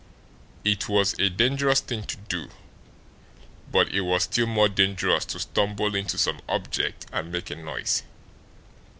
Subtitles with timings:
[0.65, 2.49] If was a dangerous thing to do,
[3.71, 8.01] but it was still more dangerous to stumble into some object and make a noise.